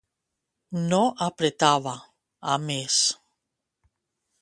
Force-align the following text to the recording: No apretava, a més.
No 0.93 1.01
apretava, 1.27 1.93
a 2.55 2.59
més. 2.67 2.99